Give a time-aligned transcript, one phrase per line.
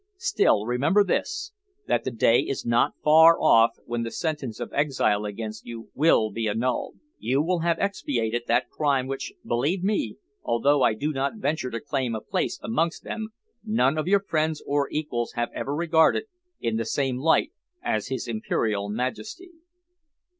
[0.17, 1.51] Still, remember this,
[1.85, 6.31] that the day is not far off when the sentence of exile against you will
[6.31, 6.95] be annulled.
[7.19, 11.79] You will have expiated that crime which, believe me, although I do not venture to
[11.79, 13.27] claim a place amongst them,
[13.63, 16.23] none of your friends and equals have ever regarded
[16.59, 17.51] in the same light
[17.83, 19.51] as His Imperial Majesty."